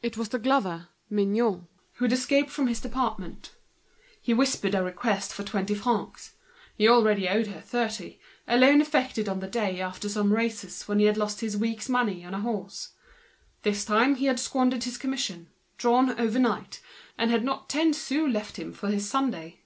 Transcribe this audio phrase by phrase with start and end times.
[0.00, 1.62] It was the glover, Mignot,
[2.00, 2.86] escaped from his.
[4.22, 6.36] He whispered a request for twenty francs;
[6.76, 11.16] he already owed her thirty, a loan effected the day after a race, after Laving
[11.18, 12.90] lost his week's salary on a horse;
[13.64, 16.80] this time he had squandered his commission, drawn over night,
[17.18, 19.62] and had not ten sous for his Sunday.